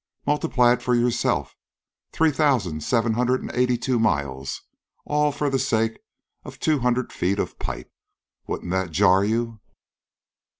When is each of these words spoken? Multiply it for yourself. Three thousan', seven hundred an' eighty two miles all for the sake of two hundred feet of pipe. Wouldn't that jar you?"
Multiply 0.25 0.73
it 0.73 0.81
for 0.81 0.95
yourself. 0.95 1.55
Three 2.11 2.31
thousan', 2.31 2.81
seven 2.81 3.13
hundred 3.13 3.43
an' 3.43 3.51
eighty 3.53 3.77
two 3.77 3.99
miles 3.99 4.63
all 5.05 5.31
for 5.31 5.47
the 5.47 5.59
sake 5.59 5.99
of 6.43 6.59
two 6.59 6.79
hundred 6.79 7.13
feet 7.13 7.37
of 7.37 7.59
pipe. 7.59 7.93
Wouldn't 8.47 8.71
that 8.71 8.89
jar 8.89 9.23
you?" 9.23 9.59